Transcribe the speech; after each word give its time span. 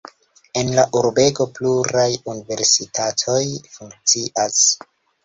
En 0.59 0.69
la 0.77 0.85
urbego 0.99 1.45
pluraj 1.59 2.05
universitatoj 2.33 3.39
funkcias. 3.77 4.65